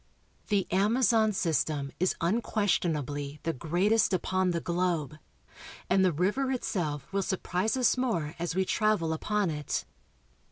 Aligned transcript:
The 0.47 0.65
Amazon 0.71 1.31
system 1.31 1.91
is 1.99 2.15
unquestionably 2.21 3.39
the 3.43 3.53
greatest 3.53 4.13
upon 4.13 4.49
the 4.49 4.59
globe, 4.59 5.19
and 5.91 6.03
the 6.03 6.11
river 6.11 6.51
itself 6.51 7.13
will 7.13 7.21
surprise 7.21 7.77
us 7.77 7.95
more 7.97 8.33
as 8.39 8.55
we 8.55 8.65
travel 8.65 9.13
upon 9.13 9.51
it. 9.51 9.85